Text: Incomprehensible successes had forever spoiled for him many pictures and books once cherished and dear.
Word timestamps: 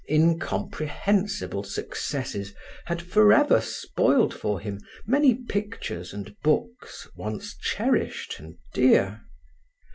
Incomprehensible 0.09 1.61
successes 1.61 2.55
had 2.85 3.03
forever 3.03 3.61
spoiled 3.61 4.33
for 4.33 4.59
him 4.59 4.79
many 5.05 5.35
pictures 5.35 6.11
and 6.11 6.35
books 6.41 7.07
once 7.15 7.55
cherished 7.55 8.39
and 8.39 8.55
dear. 8.73 9.21